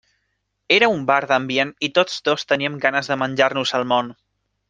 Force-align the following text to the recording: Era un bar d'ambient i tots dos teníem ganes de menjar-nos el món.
Era 0.77 0.87
un 0.93 1.03
bar 1.09 1.17
d'ambient 1.31 1.73
i 1.89 1.91
tots 1.99 2.17
dos 2.29 2.47
teníem 2.53 2.79
ganes 2.87 3.13
de 3.13 3.19
menjar-nos 3.25 3.75
el 3.81 3.87
món. 3.95 4.13